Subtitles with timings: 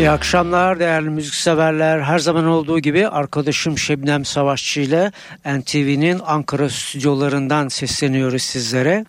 [0.00, 2.00] İyi akşamlar değerli müzikseverler.
[2.00, 5.12] Her zaman olduğu gibi arkadaşım Şebnem Savaşçı ile
[5.44, 9.04] NTV'nin Ankara stüdyolarından sesleniyoruz sizlere.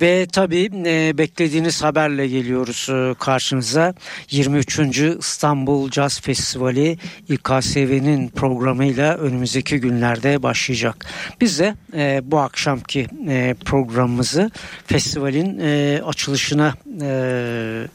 [0.00, 3.94] Ve tabii e, beklediğiniz haberle geliyoruz e, karşınıza.
[4.30, 4.78] 23.
[5.18, 6.98] İstanbul Jazz Festivali
[7.28, 11.06] İKSV'nin programıyla önümüzdeki günlerde başlayacak.
[11.40, 14.50] Biz de e, bu akşamki e, programımızı
[14.86, 15.58] festivalin
[16.00, 17.88] açılışına e,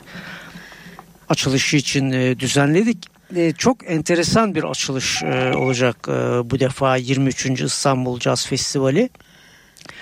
[1.30, 3.06] açılışı için e, düzenledik.
[3.36, 6.08] E, çok enteresan bir açılış e, olacak
[6.46, 7.62] bu defa 23.
[7.62, 9.10] İstanbul Jazz Festivali.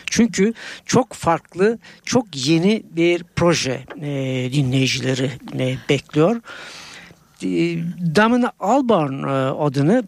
[0.06, 0.54] Çünkü
[0.86, 3.84] çok farklı, çok yeni bir proje
[4.54, 5.32] dinleyicileri
[5.90, 6.42] bekliyor.
[8.16, 9.24] Damon Albarn
[9.66, 10.04] adını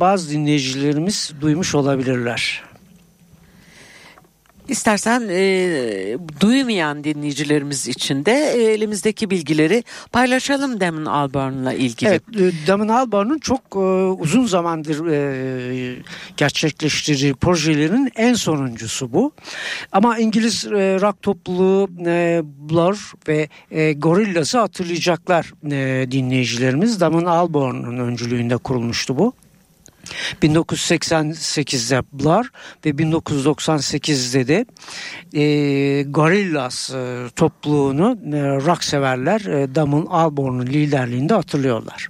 [0.00, 2.69] bazı dinleyicilerimiz duymuş olabilirler.
[4.70, 12.08] İstersen e, duymayan dinleyicilerimiz için de e, elimizdeki bilgileri paylaşalım Damon Albarn'la ilgili.
[12.10, 13.78] Evet, e, Damon Albarn'ın çok e,
[14.22, 16.02] uzun zamandır e,
[16.36, 19.32] gerçekleştirdiği projelerin en sonuncusu bu.
[19.92, 27.00] Ama İngiliz e, rock topluluğu e, Blur ve e, Gorillaz'ı hatırlayacaklar e, dinleyicilerimiz.
[27.00, 29.32] Damon Albarn'ın öncülüğünde kurulmuştu bu.
[30.42, 32.50] 1988'de Blur
[32.84, 34.66] ve 1998'de de
[35.34, 42.08] e, Gorillaz e, topluluğunu e, rock severler e, Damon Albarn'ın liderliğinde hatırlıyorlar.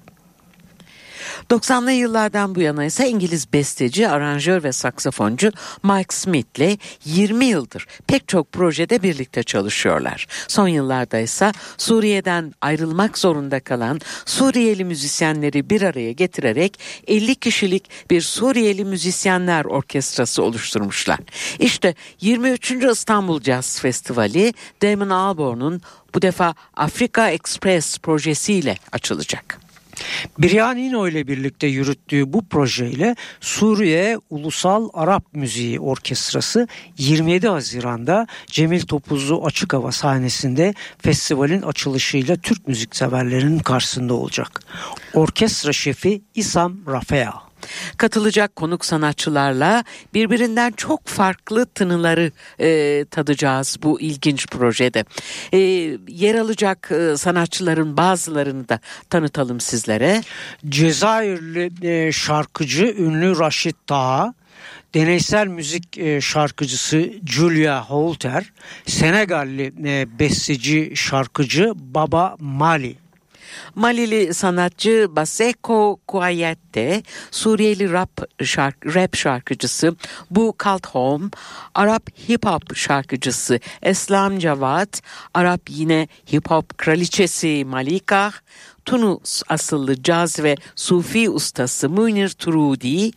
[1.50, 7.86] 90'lı yıllardan bu yana ise İngiliz besteci, aranjör ve saksafoncu Mike Smith ile 20 yıldır
[8.06, 10.26] pek çok projede birlikte çalışıyorlar.
[10.48, 18.20] Son yıllarda ise Suriye'den ayrılmak zorunda kalan Suriyeli müzisyenleri bir araya getirerek 50 kişilik bir
[18.20, 21.18] Suriyeli Müzisyenler Orkestrası oluşturmuşlar.
[21.58, 22.70] İşte 23.
[22.70, 25.82] İstanbul Jazz Festivali Damon Albarn'un
[26.14, 29.59] bu defa Afrika Express projesiyle açılacak.
[30.38, 36.68] Biryanino ile birlikte yürüttüğü bu projeyle Suriye Ulusal Arap Müziği Orkestrası
[36.98, 44.60] 27 Haziran'da Cemil Topuzlu Açık Hava sahnesinde festivalin açılışıyla Türk müzikseverlerinin karşısında olacak.
[45.14, 47.49] Orkestra şefi İsam Rafea.
[47.96, 49.84] Katılacak konuk sanatçılarla
[50.14, 55.04] birbirinden çok farklı tınıları e, tadacağız bu ilginç projede.
[55.52, 55.58] E,
[56.08, 60.22] yer alacak e, sanatçıların bazılarını da tanıtalım sizlere.
[60.68, 64.34] Cezayirli e, şarkıcı ünlü Raşit Taha,
[64.94, 68.52] deneysel müzik e, şarkıcısı Julia Holter,
[68.86, 72.96] Senegalli e, besteci şarkıcı Baba Mali
[73.74, 79.96] Malili sanatçı Baseko Kouayette, Suriyeli rap, şark, rap şarkıcısı
[80.30, 81.30] Bu Kalthom,
[81.74, 85.02] Arap hip hop şarkıcısı Eslam Cavat,
[85.34, 88.32] Arap yine hip hop kraliçesi Malika,
[88.84, 93.10] Tunus asıllı caz ve sufi ustası Munir Turudi,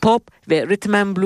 [0.00, 1.16] pop ve rhythm and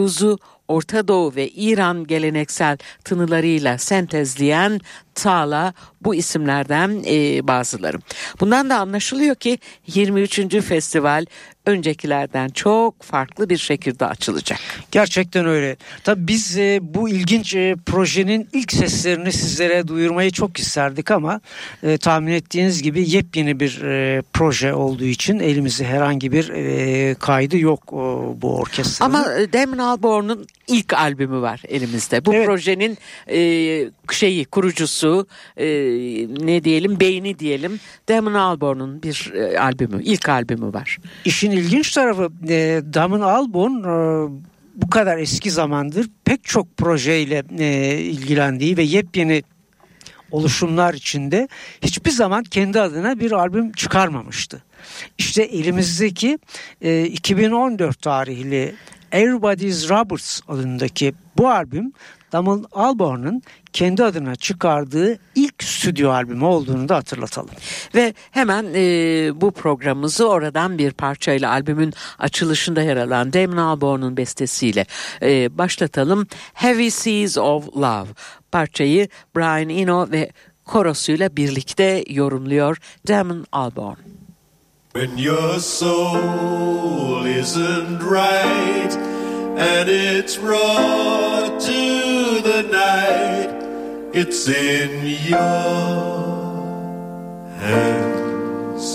[0.69, 4.81] Orta Doğu ve İran geleneksel tınılarıyla sentezleyen
[5.15, 7.99] Tala bu isimlerden e, bazıları.
[8.41, 10.60] Bundan da anlaşılıyor ki 23.
[10.60, 11.27] festival
[11.66, 14.59] öncekilerden çok farklı bir şekilde açılacak.
[14.91, 15.77] Gerçekten öyle.
[16.04, 21.41] Tabii biz e, bu ilginç e, projenin ilk seslerini sizlere duyurmayı çok isterdik ama
[21.82, 27.59] e, tahmin ettiğiniz gibi yepyeni bir e, proje olduğu için elimizde herhangi bir e, kaydı
[27.59, 27.97] yok e,
[28.43, 29.15] bu orkestranın.
[29.15, 32.25] Ama Damon Albarn'ın ilk albümü var elimizde.
[32.25, 32.47] Bu evet.
[32.47, 32.98] projenin
[33.31, 35.66] e, şeyi kurucusu e,
[36.47, 40.98] ne diyelim beyni diyelim Damon Albarn'ın bir e, albümü ilk albümü var.
[41.25, 44.28] İşin ilginç tarafı e, Damon Albarn e,
[44.74, 49.42] bu kadar eski zamandır pek çok projeyle e, ilgilendiği ve yepyeni
[50.30, 51.48] oluşumlar içinde
[51.82, 54.62] hiçbir zaman kendi adına bir albüm çıkarmamıştı.
[55.18, 56.38] İşte elimizdeki
[56.80, 58.74] e, 2014 tarihli
[59.12, 61.92] Everybody's Roberts adındaki bu albüm
[62.32, 63.42] Damon Albarn'ın
[63.72, 67.50] kendi adına çıkardığı ilk stüdyo albümü olduğunu da hatırlatalım.
[67.94, 68.80] Ve hemen e,
[69.40, 74.86] bu programımızı oradan bir parçayla albümün açılışında yer alan Damon Albarn'ın bestesiyle
[75.22, 76.26] e, başlatalım.
[76.54, 78.08] Heavy Seas of Love
[78.52, 80.30] parçayı Brian Eno ve
[80.64, 82.76] korosuyla birlikte yorumluyor
[83.08, 83.96] Damon Albarn.
[84.92, 88.96] When your soul isn't right
[89.58, 92.05] and it's to
[94.14, 95.36] It's in your
[97.58, 98.86] hands.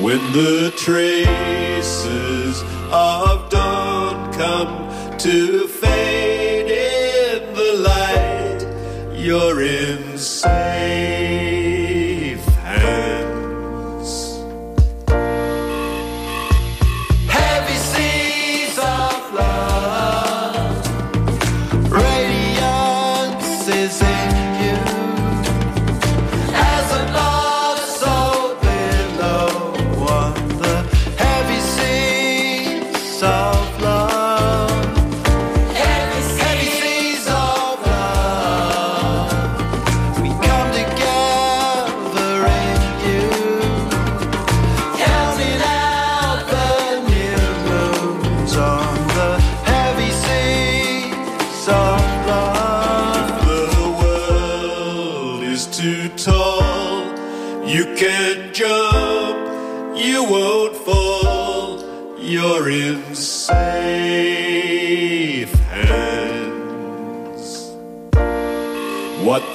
[0.00, 8.66] When the traces of dawn come to fade in the light,
[9.14, 10.16] you're in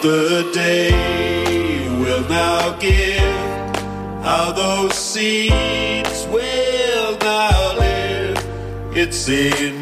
[0.08, 0.92] the day
[2.00, 3.20] will now give,
[4.24, 8.38] how those seeds will now live,
[8.96, 9.77] it's in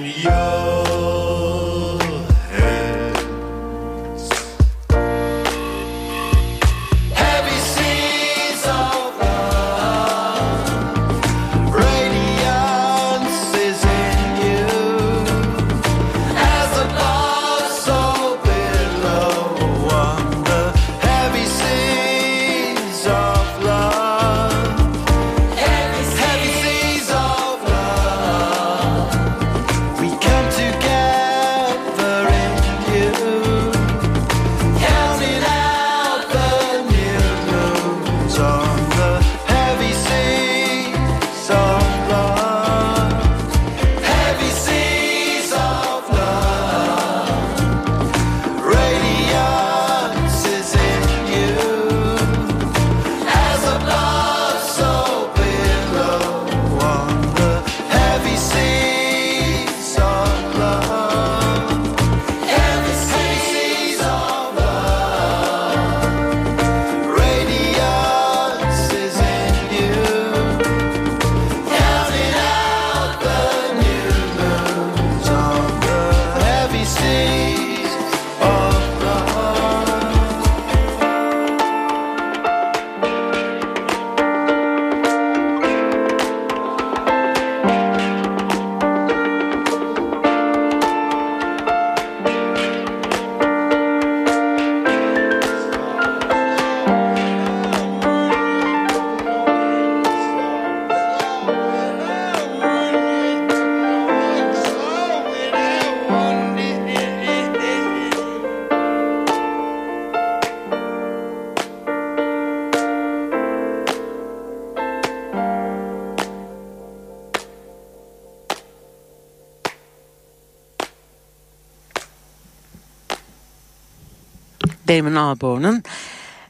[124.95, 125.83] Damon Albarn'ın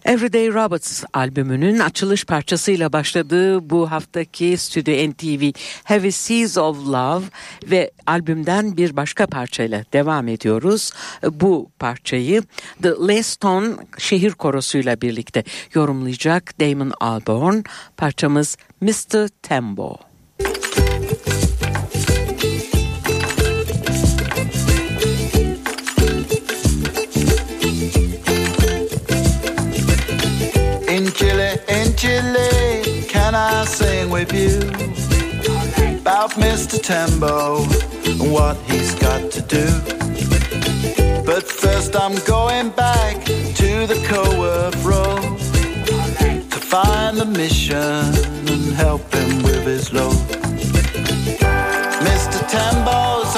[0.06, 5.52] Everyday Robots albümünün açılış parçasıyla başladığı bu haftaki Stüdyo NTV
[5.84, 7.24] Heavy Seas of Love
[7.64, 10.92] ve albümden bir başka parçayla devam ediyoruz.
[11.32, 12.44] Bu parçayı
[12.82, 17.62] The Leiston Şehir Korosu'yla birlikte yorumlayacak Damon Albarn.
[17.98, 19.28] Parçamız Mr.
[19.42, 20.15] Tembo.
[32.16, 34.60] Chile, can I sing with you
[36.00, 36.82] about Mr.
[36.82, 37.58] Tembo
[38.10, 39.68] and what he's got to do?
[41.26, 45.38] But first, I'm going back to the co-work road
[46.52, 50.16] to find the mission and help him with his load.
[52.08, 52.40] Mr.
[52.48, 53.36] Tembo's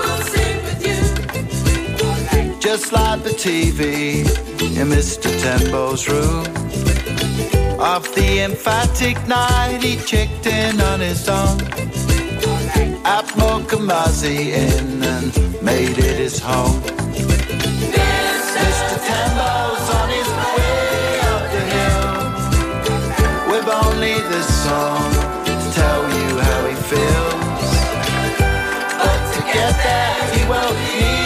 [0.00, 2.60] will sing with you.
[2.60, 4.20] Just like the TV
[4.80, 5.28] in Mr.
[5.42, 6.46] Tembo's room.
[7.80, 11.58] Of the emphatic night, he checked in on his own.
[13.04, 16.82] at Mokamazi Inn and made it his home.
[18.58, 18.96] Mr.
[19.08, 19.77] Tembo's
[26.68, 26.74] he
[30.54, 31.17] feels.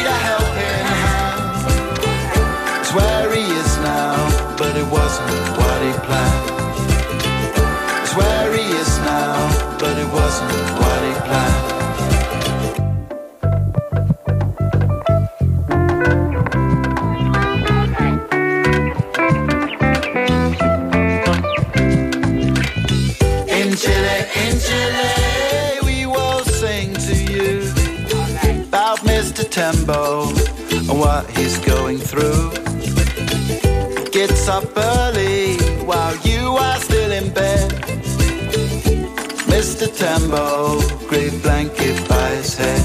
[31.22, 32.50] What he's going through.
[34.10, 37.70] Gets up early while you are still in bed.
[39.52, 39.86] Mr.
[39.98, 42.81] Tembo, great blanket by his head.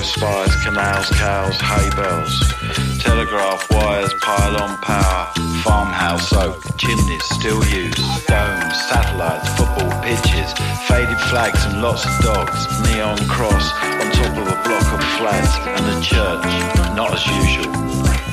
[0.00, 7.98] Bungalows, spires, canals, cows, hay bales, telegraph wires, pylon power, farmhouse oak, chimneys still used,
[7.98, 10.52] stones, satellites, football pitches,
[10.88, 15.56] faded flags and lots of dogs, neon cross on top of a block of flats,
[15.66, 18.29] and a church, not as usual.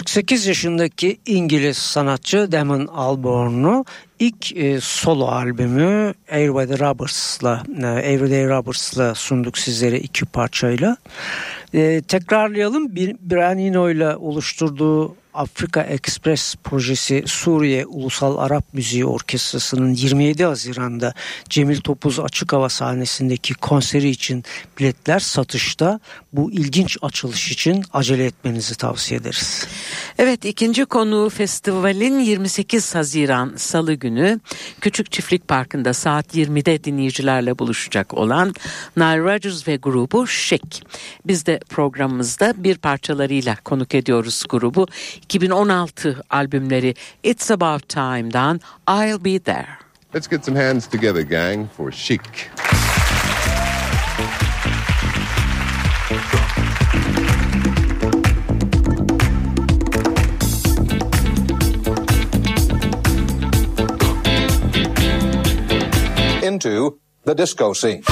[0.00, 3.84] 48 yaşındaki İngiliz sanatçı Damon Albarn'u
[4.18, 10.96] ilk e, solo albümü Everyday Rubbers'la e, Everyday Rubbers'la sunduk sizlere iki parçayla.
[11.74, 12.96] E, tekrarlayalım.
[12.96, 21.14] Bir, Brian Eno ile oluşturduğu Afrika Express projesi Suriye Ulusal Arap Müziği Orkestrası'nın 27 Haziran'da
[21.48, 24.44] Cemil Topuz Açık Hava sahnesindeki konseri için
[24.78, 26.00] biletler satışta.
[26.32, 29.66] Bu ilginç açılış için acele etmenizi tavsiye ederiz.
[30.18, 34.40] Evet ikinci konu festivalin 28 Haziran Salı günü
[34.80, 38.54] Küçük Çiftlik Parkı'nda saat 20'de dinleyicilerle buluşacak olan
[38.96, 40.80] Nile Rodgers ve grubu Chic.
[41.26, 44.86] Biz de programımızda bir parçalarıyla konuk ediyoruz grubu.
[45.30, 49.78] 2016 albümleri It's About Time'dan I'll Be There.
[50.14, 52.20] Let's get some hands together, gang, for Chic.
[66.42, 68.02] into the disco scene.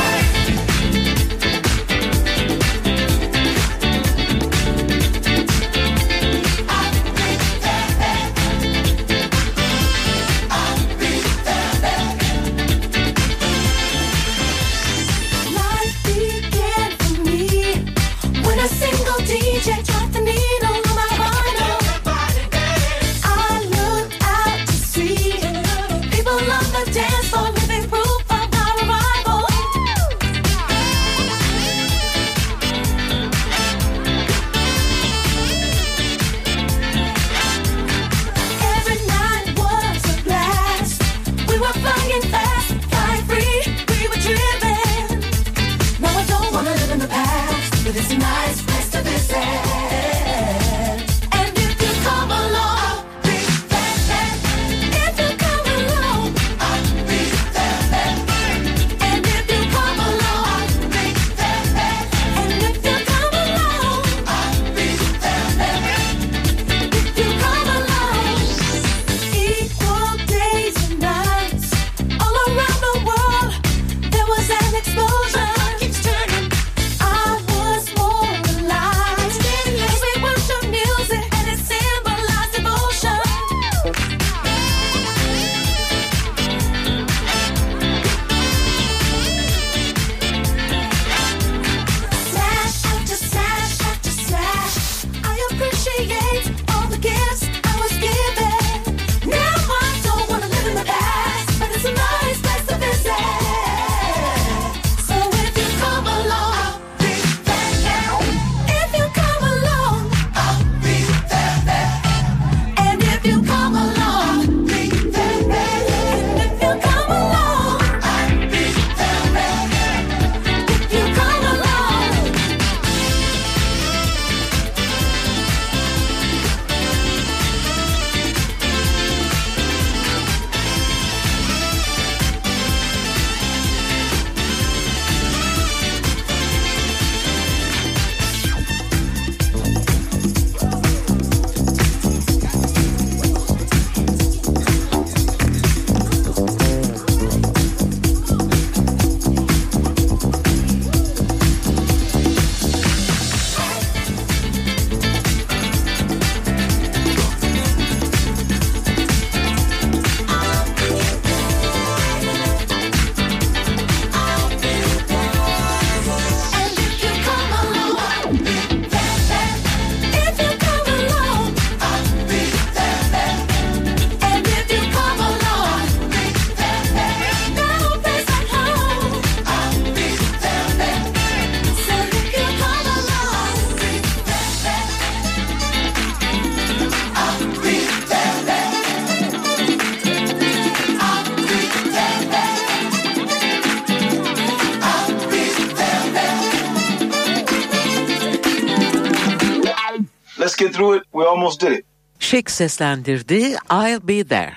[201.19, 201.85] We almost did it.
[202.21, 204.53] Chic seslendirdi I'll Be There.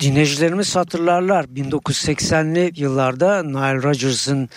[0.00, 4.48] Dinleyicilerimiz hatırlarlar 1980'li yıllarda Nile Rodgers'ın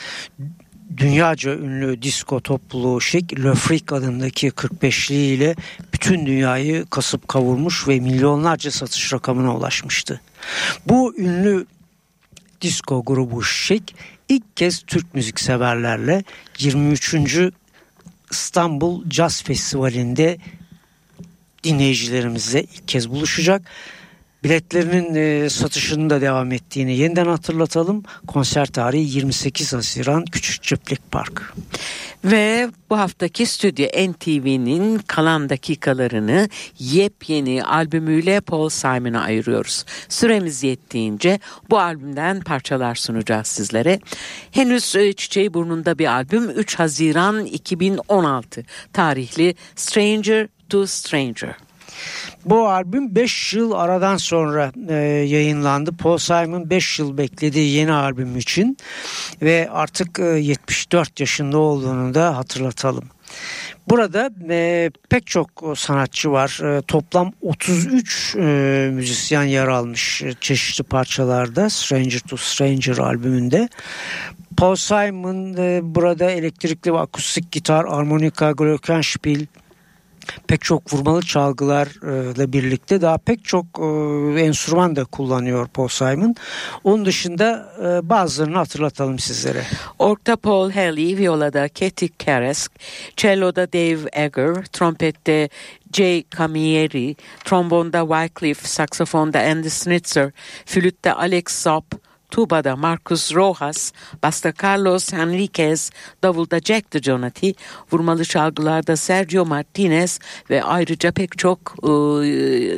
[0.98, 5.56] dünyaca ünlü disco topluluğu Chic Le Freak adındaki 45'li ile
[5.94, 10.22] bütün dünyayı kasıp kavurmuş ve milyonlarca satış rakamına ulaşmıştı.
[10.88, 11.66] Bu ünlü
[12.62, 13.94] disco grubu Chic
[14.30, 16.24] ilk kez Türk müzik severlerle
[16.60, 17.16] 23.
[18.32, 20.38] İstanbul Jazz Festivali'nde
[21.64, 23.62] dinleyicilerimizle ilk kez buluşacak.
[24.44, 28.04] Biletlerinin e, satışının da devam ettiğini yeniden hatırlatalım.
[28.28, 31.54] Konser tarihi 28 Haziran Küçük Çiftlik Park.
[32.26, 39.86] Ve bu haftaki Stüdyo NTV'nin kalan dakikalarını yepyeni albümüyle Paul Simon'a ayırıyoruz.
[40.10, 44.00] Süremiz yettiğince bu albümden parçalar sunacağız sizlere.
[44.52, 51.56] Henüz e, çiçeği burnunda bir albüm 3 Haziran 2016 tarihli Stranger to Stranger.
[52.46, 54.94] Bu albüm 5 yıl aradan sonra e,
[55.28, 55.92] yayınlandı.
[55.92, 58.78] Paul Simon 5 yıl beklediği yeni albüm için
[59.42, 63.10] ve artık e, 74 yaşında olduğunu da hatırlatalım.
[63.90, 66.78] Burada e, pek çok sanatçı var.
[66.78, 68.42] E, toplam 33 e,
[68.94, 73.70] müzisyen yer almış e, çeşitli parçalarda Stranger to Stranger albümünde.
[74.58, 79.46] Paul Simon e, burada elektrikli ve akustik gitar, armonika, glockenspiel,
[80.48, 86.36] pek çok vurmalı çalgılarla birlikte daha pek çok e, enstrüman da kullanıyor Paul Simon.
[86.84, 89.64] Onun dışında e, bazılarını hatırlatalım sizlere.
[90.00, 92.72] Ork'ta Paul Haley, violada Katie Karesk,
[93.18, 95.50] cello'da Dave Egger, trompette
[95.94, 100.32] Jay Camieri, trombonda Wycliffe, saksafonda Andy Snitzer,
[100.66, 103.92] flütte Alex Zopp, tubada Marcus Rojas,
[104.24, 105.92] basta Carlos Henriquez,
[106.24, 107.54] davulda Jack DeJohnette,
[107.92, 111.92] vurmalı çalgılarda Sergio Martinez ve ayrıca pek çok e,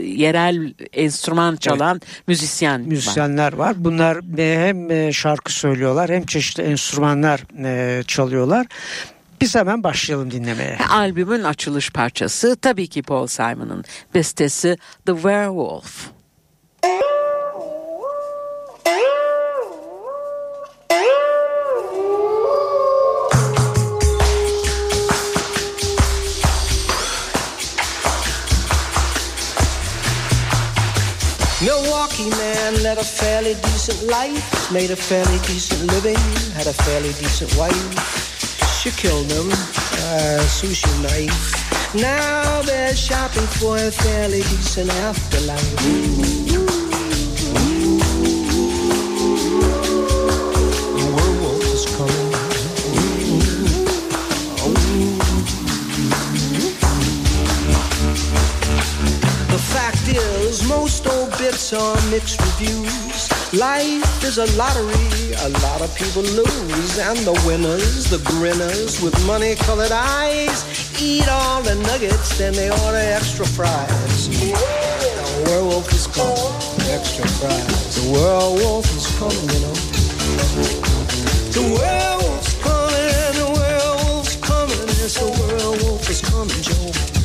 [0.04, 2.88] yerel enstrüman çalan müzisyen var.
[2.88, 3.76] Müzisyenler var.
[3.78, 8.68] Bunlar e, hem e, şarkı söylüyorlar hem çeşitli enstrümanlar e, çalıyorlar.
[9.42, 10.78] Biz hemen başlayalım dinlemeye.
[10.89, 13.84] Albümün açılış parçası tabii ki Paul Simon'ın
[14.16, 16.08] bestesi The Werewolf.
[33.04, 36.16] A fairly decent life, made a fairly decent living,
[36.54, 38.80] had a fairly decent wife.
[38.80, 41.94] She killed him, a sushi knife.
[41.96, 46.53] Now they're shopping for a fairly decent afterlife.
[61.44, 63.22] Bits are mixed reviews.
[63.54, 66.94] Life is a lottery, a lot of people lose.
[67.00, 70.58] And the winners, the grinners with money colored eyes,
[71.02, 74.30] eat all the nuggets, then they order extra fries.
[74.30, 76.56] The werewolf is coming,
[76.96, 77.92] extra fries.
[77.98, 79.76] The werewolf is coming, you know.
[81.58, 87.23] The werewolf's coming, the werewolf's coming, yes, the werewolf is coming, Joe.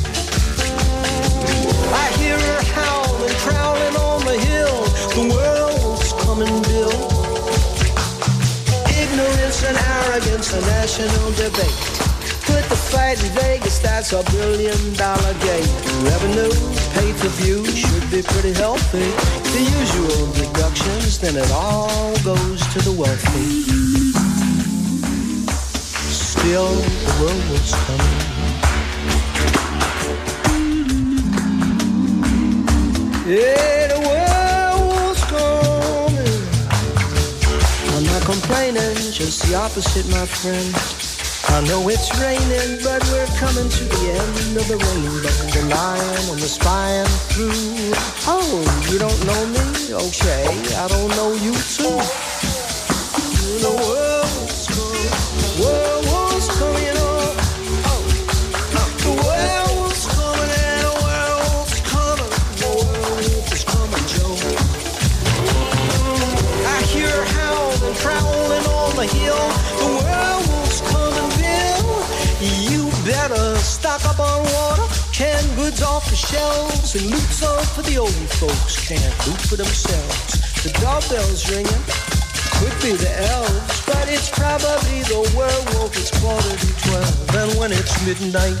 [10.49, 11.75] Arrogance, a national debate.
[12.45, 15.67] Put the fight in Vegas, that's a billion dollar game.
[16.03, 16.51] Revenue,
[16.93, 19.11] pay per view, should be pretty healthy.
[19.53, 23.63] The usual deductions, then it all goes to the wealthy.
[26.09, 28.39] Still, the werewolf's coming.
[33.27, 33.88] Yeah,
[38.31, 40.69] complaining, just the opposite, my friend.
[41.49, 45.33] I know it's raining, but we're coming to the end of the rainbow.
[45.49, 47.89] The lion and the spying through.
[48.29, 48.61] Oh,
[48.91, 49.93] you don't know me?
[50.07, 50.45] Okay,
[50.77, 52.28] I don't know you too.
[76.19, 80.63] shelves and loops on for the old folks can't loop for themselves.
[80.63, 81.83] The doorbell's ringing,
[82.59, 85.95] could be the elves, but it's probably the werewolf.
[85.95, 88.59] It's quarter to twelve, and when it's midnight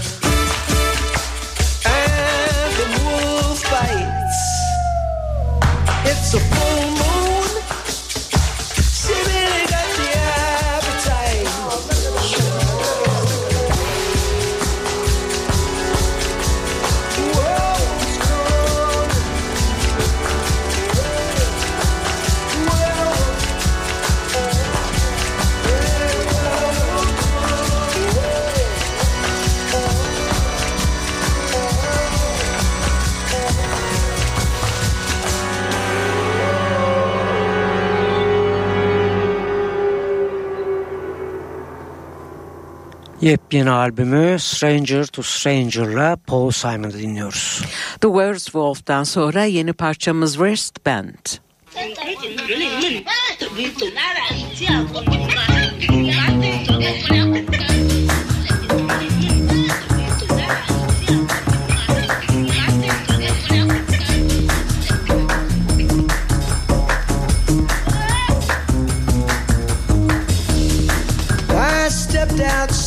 [1.83, 4.41] and the wolf bites,
[6.05, 7.08] it's a full moon.
[43.21, 47.61] Yepyeni albümü Stranger to Stranger'la Paul Simon'ı dinliyoruz.
[48.01, 51.15] The Words Wolf'tan sonra yeni parçamız Wrist Band.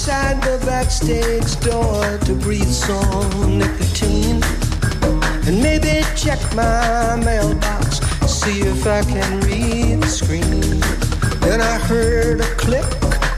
[0.03, 4.43] Outside the backstage door to breathe some nicotine
[5.47, 10.81] and maybe check my mailbox, see if I can read the screen.
[11.39, 12.89] Then I heard a click,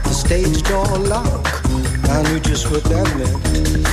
[0.05, 1.45] the stage door lock.
[2.09, 3.87] I knew just what that meant.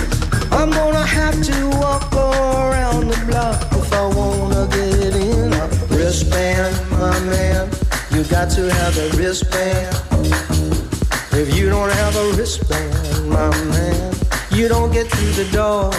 [0.51, 5.53] I'm gonna have to walk around the block if I wanna get in.
[5.53, 7.69] A wristband, my man,
[8.13, 10.12] you got to have a wristband.
[11.35, 14.15] If you don't have a wristband, my man,
[14.51, 15.91] you don't get through the door.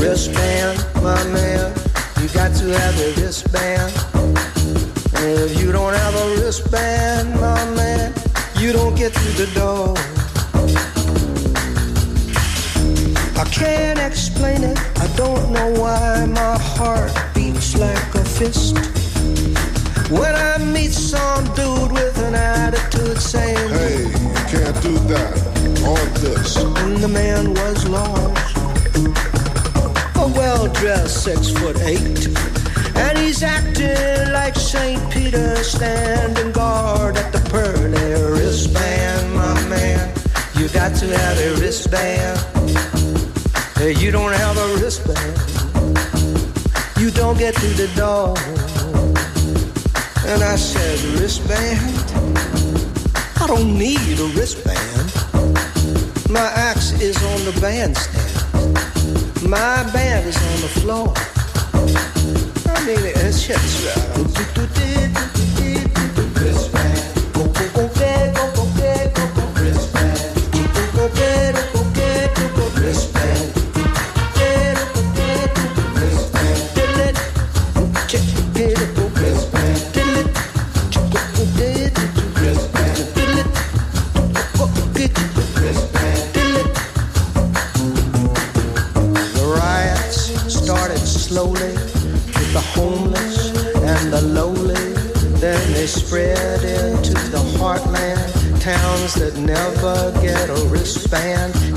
[0.00, 1.74] Wristband, my man,
[2.22, 3.92] you got to have a wristband.
[5.18, 8.14] If you don't have a wristband, my man,
[8.58, 9.94] you don't get through the door.
[13.36, 18.95] I can't explain it, I don't know why my heart beats like a fist.
[20.10, 25.56] When I meet some dude with an attitude saying, Hey, you can't do that.
[25.82, 26.56] On this.
[26.56, 28.56] and the man was large,
[30.14, 32.28] a well-dressed six foot eight,
[32.96, 40.14] and he's acting like Saint Peter standing guard at the pearly wristband, my man.
[40.56, 42.38] You got to have a wristband.
[44.00, 45.36] You don't have a wristband,
[46.98, 48.36] you don't get through the door.
[50.28, 52.04] And I said, wristband?
[53.40, 55.12] I don't need a wristband.
[56.28, 58.26] My axe is on the bandstand.
[59.48, 61.14] My band is on the floor.
[62.74, 64.45] I mean, it's just.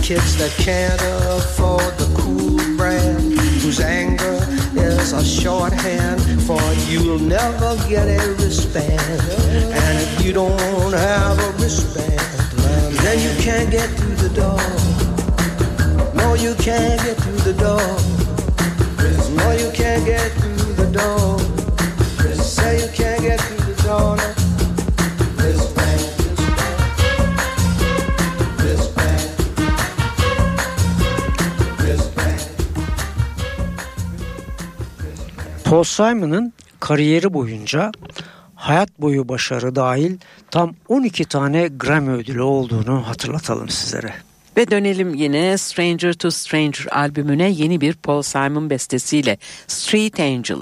[0.10, 1.00] Kids that can't
[1.38, 4.40] afford the cool brand, whose anger
[4.74, 9.22] is a shorthand for you'll never get a wristband.
[9.70, 12.20] And if you don't have a wristband,
[13.04, 14.66] then you can't get through the door.
[16.16, 17.90] No, you can't get through the door.
[19.38, 21.19] No, you can't get through the door.
[35.80, 37.92] Paul Simon'ın kariyeri boyunca
[38.56, 40.18] hayat boyu başarı dahil
[40.52, 44.14] tam 12 tane Grammy ödülü olduğunu hatırlatalım sizlere.
[44.58, 49.38] Ve dönelim yine Stranger to Stranger albümüne yeni bir Paul Simon bestesiyle
[49.68, 50.60] Street Angel.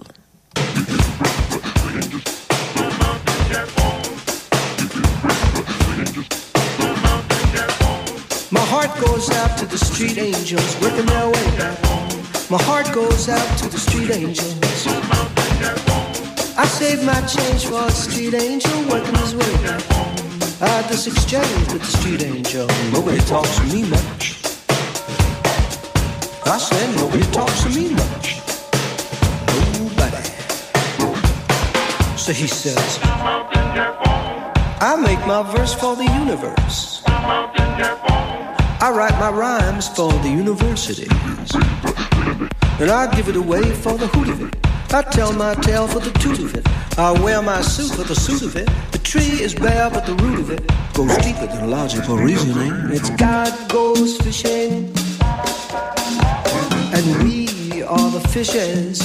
[8.52, 12.08] My heart goes out to the street angels working their way back home.
[12.50, 14.67] My heart goes out to the street angels.
[16.56, 19.56] I saved my change for a street angel working his way.
[20.62, 22.68] I had this exchange with the street angel.
[22.92, 24.38] Nobody talks to me much.
[26.46, 28.38] I said nobody talks to me much.
[29.80, 30.24] Nobody.
[32.16, 33.00] So he says,
[34.80, 37.02] I make my verse for the universe.
[37.08, 41.10] I write my rhymes for the universities.
[42.80, 44.67] And I give it away for the hoot of it.
[44.90, 46.66] I tell my tale for the toot of it.
[46.98, 48.70] I wear my suit for the suit of it.
[48.92, 52.74] The tree is bare, but the root of it goes deeper than logical reasoning.
[52.96, 54.94] It's God goes fishing,
[56.96, 59.02] and we are the fishes.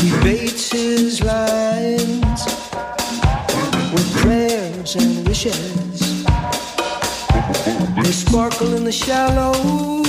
[0.00, 2.46] He baits his lines
[3.92, 6.24] with prayers and wishes.
[7.96, 10.02] They sparkle in the shallows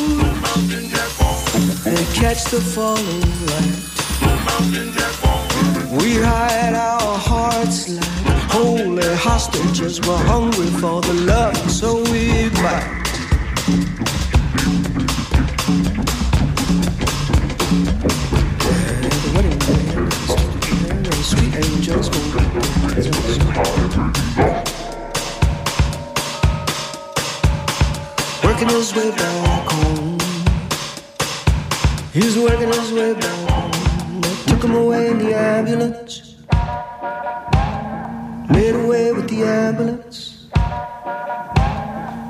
[1.96, 3.80] and catch the falling light.
[6.02, 10.02] We hide our hearts like holy hostages.
[10.02, 13.02] We're hungry for the love, so we bite.
[21.24, 22.10] Sweet angels
[28.44, 29.93] Working his way back home.
[32.14, 33.74] He's working his way back.
[34.22, 36.36] They took him away in the ambulance.
[38.50, 40.48] Made away with the ambulance.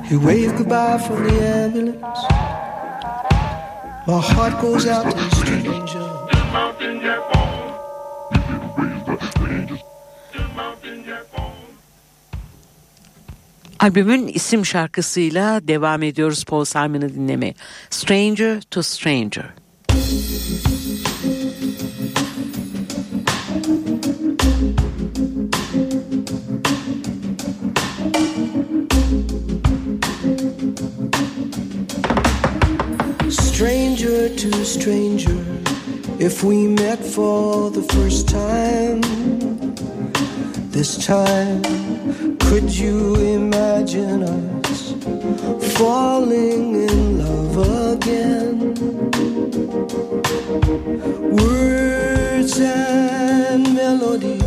[0.08, 2.20] He waved goodbye from the ambulance.
[4.06, 6.00] My heart goes out to the stranger.
[13.80, 17.54] Albümün isim şarkısıyla devam ediyoruz Paul Simon'ı dinlemeye.
[17.90, 19.63] Stranger to Stranger.
[34.64, 35.44] Stranger
[36.18, 39.02] if we met for the first time,
[40.70, 41.62] this time,
[42.38, 44.92] could you imagine us
[45.76, 47.56] falling in love
[47.92, 48.74] again?
[51.36, 54.38] Words and melody,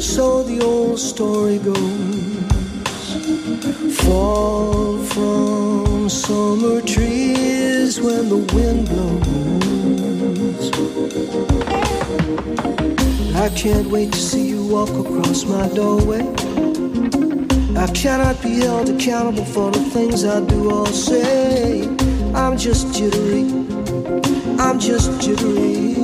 [0.00, 1.84] so the old story goes
[3.98, 10.70] fall from summer trees when the wind blows.
[13.34, 16.20] I can't wait to see you walk across my doorway.
[17.76, 21.88] I cannot be held accountable for the things I do or say.
[22.34, 23.44] I'm just jittery.
[24.58, 25.94] I'm just jittery.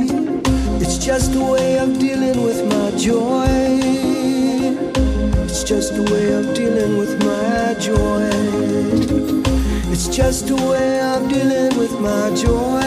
[0.80, 3.46] It's just a way of dealing with my joy.
[5.44, 8.99] It's just a way of dealing with my joy.
[10.02, 12.80] It's just a way of dealing with my joy.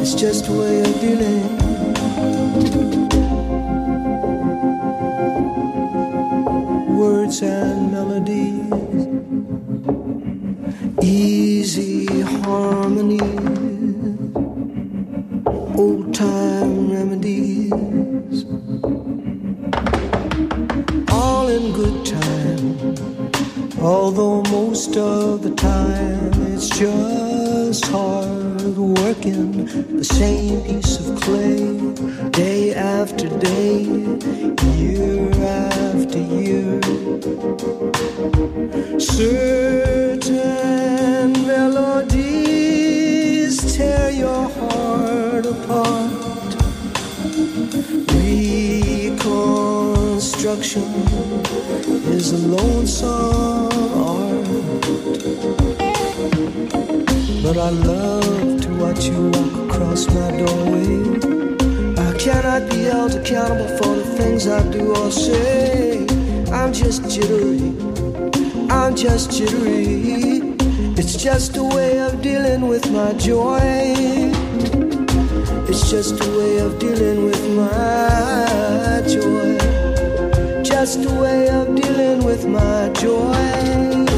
[0.00, 1.44] It's just a way of dealing.
[6.96, 9.06] Words and melodies,
[11.02, 13.20] easy harmony,
[15.76, 16.53] old time
[29.74, 31.66] the same piece of clay
[32.30, 33.82] day after day,
[34.76, 36.80] year after year.
[39.00, 40.32] Certain
[41.46, 42.76] melodies
[43.76, 46.54] tear your heart apart.
[48.12, 50.84] Reconstruction
[52.16, 54.48] is a lonesome art.
[57.42, 58.23] But I love
[58.96, 60.94] to you walk across my doorway.
[61.98, 66.06] I cannot be held accountable for the things I do or say.
[66.52, 67.72] I'm just jittery.
[68.70, 70.56] I'm just jittery.
[70.96, 73.60] It's just a way of dealing with my joy.
[75.68, 79.58] It's just a way of dealing with my joy.
[80.62, 84.13] Just a way of dealing with my joy.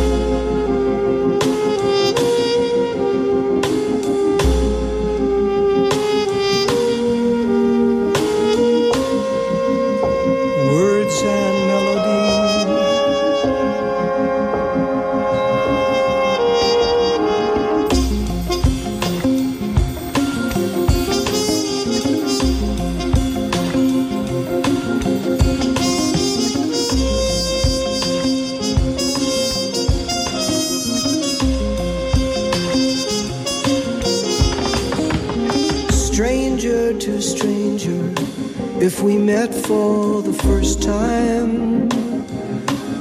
[38.87, 41.89] If we met for the first time,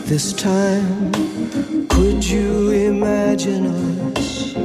[0.08, 1.12] this time,
[1.90, 3.68] could you imagine
[4.18, 4.56] us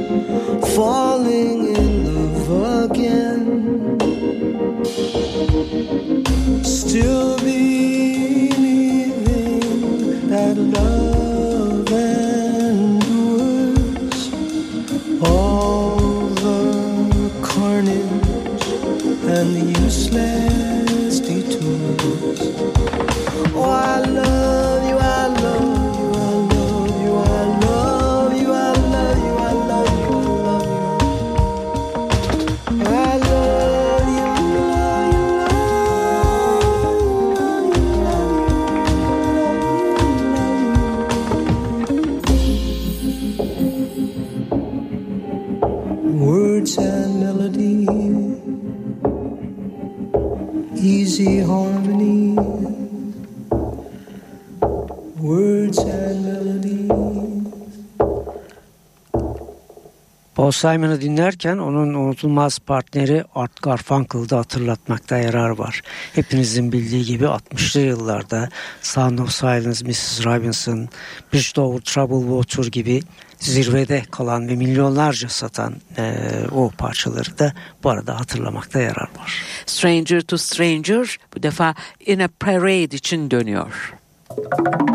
[60.61, 65.81] Simon'ı dinlerken onun unutulmaz partneri Art Garfunkel'ı da hatırlatmakta yarar var.
[66.13, 68.49] Hepinizin bildiği gibi 60'lı yıllarda
[68.81, 70.25] Sound of Silence, Mrs.
[70.25, 70.89] Robinson,
[71.33, 73.01] Bridge Over Troubled Water gibi
[73.39, 79.43] zirvede kalan ve milyonlarca satan eee, o parçaları da bu arada hatırlamakta yarar var.
[79.65, 83.93] Stranger to Stranger bu defa In a Parade için dönüyor.
[84.35, 84.90] Some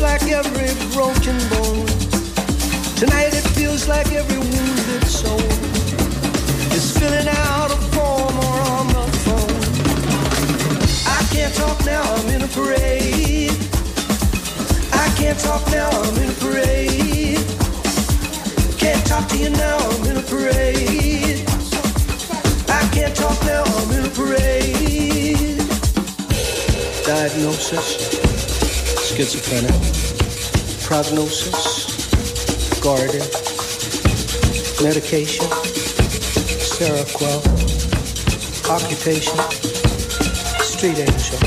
[0.00, 1.86] like every broken bone.
[2.96, 5.40] Tonight it feels like every wounded soul
[6.74, 9.56] is filling out a form or on the phone.
[11.06, 13.56] I can't talk now, I'm in a parade.
[14.92, 17.46] I can't talk now, I'm in a parade.
[18.78, 21.44] Can't talk to you now, I'm in a parade.
[22.68, 25.58] I can't talk now, I'm in a parade.
[27.06, 28.35] Diagnosis
[29.16, 29.72] schizophrenic.
[30.84, 31.86] Prognosis
[32.82, 33.24] guarded.
[34.82, 35.46] Medication
[36.60, 37.40] Seroquel.
[38.68, 39.38] Occupation
[40.60, 41.38] street angel.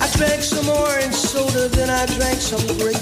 [0.00, 2.96] I drank some orange soda, then I drank some grape.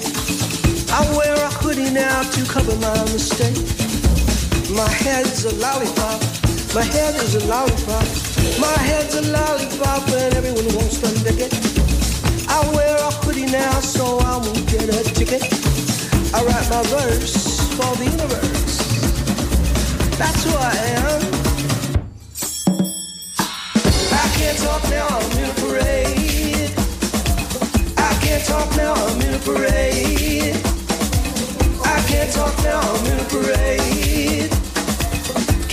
[0.91, 3.55] I wear a hoodie now to cover my mistake.
[4.75, 6.46] My head's a lollipop.
[6.77, 8.05] My head is a lollipop.
[8.59, 11.51] My head's a lollipop, and everyone wants to lick it.
[12.47, 15.41] I wear a hoodie now, so I won't get a ticket.
[16.35, 18.77] I write my verse for the universe.
[20.19, 21.21] That's who I am.
[24.13, 26.73] I can't talk now, I'm in a parade.
[27.97, 30.55] I can't talk now, I'm in a parade.
[31.83, 34.56] I can't talk now, I'm in a parade.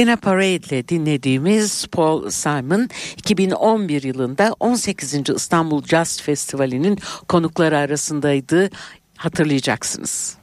[0.00, 5.14] In a Parade ile dinlediğimiz Paul Simon 2011 yılında 18.
[5.36, 6.98] İstanbul Jazz Festivali'nin
[7.28, 8.70] konukları arasındaydı
[9.16, 10.36] hatırlayacaksınız.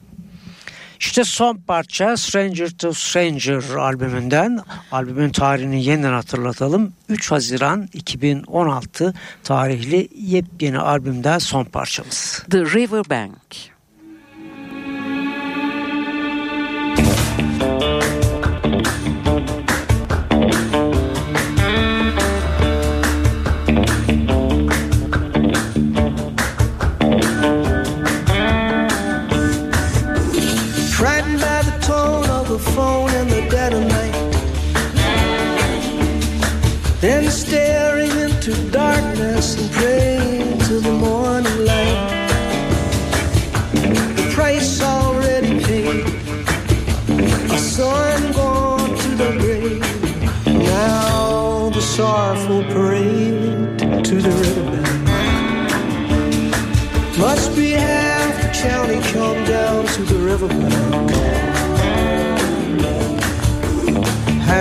[1.00, 4.60] İşte son parça Stranger to Stranger albümünden.
[4.92, 6.92] Albümün tarihini yeniden hatırlatalım.
[7.08, 12.44] 3 Haziran 2016 tarihli yepyeni albümden son parçamız.
[12.50, 13.77] The Riverbank.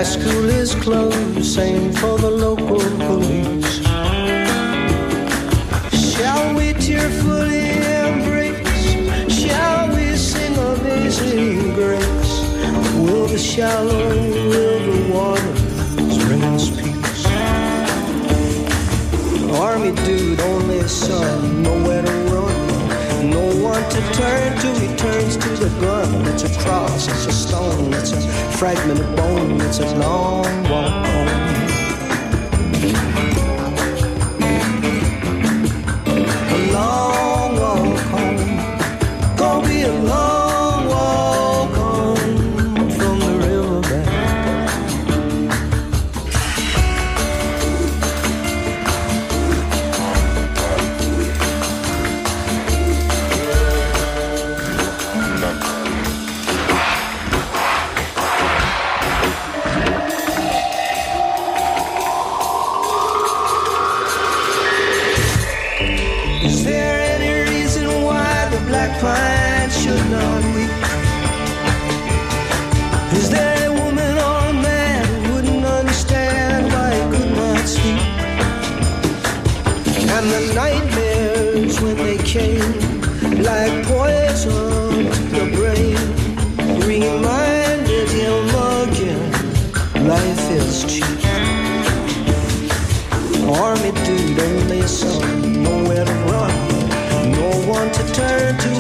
[0.08, 3.82] School is closed, same for the local police.
[6.12, 7.72] Shall we tearfully
[8.04, 9.36] embrace?
[9.42, 12.34] Shall we sing amazing grace?
[13.04, 14.10] Will the shallow
[14.54, 17.26] river waters bring us peace?
[19.60, 22.27] Army dude, only son, nowhere to
[24.18, 26.26] turn to, he turns to the gun.
[26.34, 28.22] It's a cross, it's a stone, it's a
[28.58, 31.58] fragment of bone, it's a long walk home.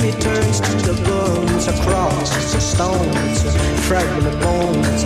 [0.07, 1.43] He turns to the gun.
[1.55, 2.61] It's a cross, it's a
[3.87, 5.03] fragment of bone, it's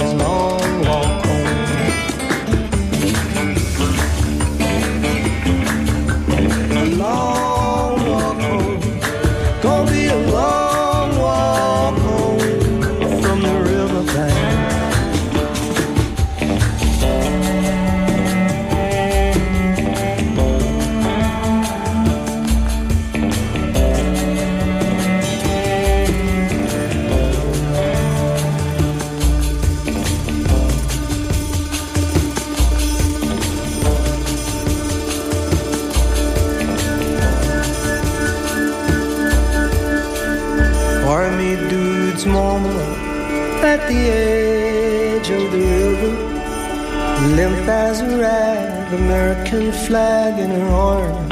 [48.92, 51.32] rag, American flag in her arms,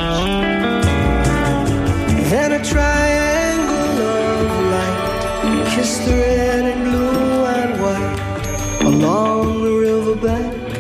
[2.32, 10.74] and a triangle of light kiss the red and blue and white along the riverbank,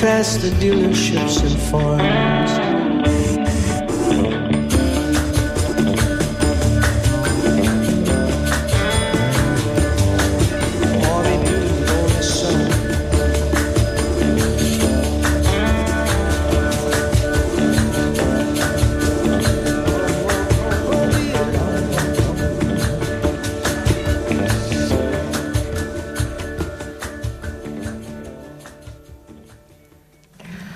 [0.00, 2.73] past the dealerships and farms.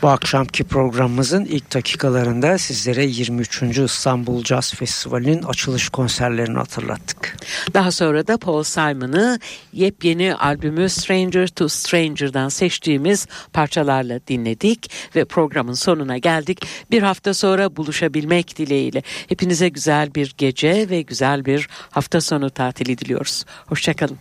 [0.09, 3.63] Bu akşamki programımızın ilk dakikalarında sizlere 23.
[3.63, 7.37] İstanbul Jazz Festivali'nin açılış konserlerini hatırlattık.
[7.75, 9.39] Daha sonra da Paul Simon'ı
[9.73, 16.67] yepyeni albümü Stranger to Stranger'dan seçtiğimiz parçalarla dinledik ve programın sonuna geldik.
[16.91, 19.03] Bir hafta sonra buluşabilmek dileğiyle.
[19.29, 23.45] Hepinize güzel bir gece ve güzel bir hafta sonu tatili diliyoruz.
[23.67, 24.19] Hoşçakalın.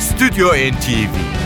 [0.00, 1.45] Stüdyo NTV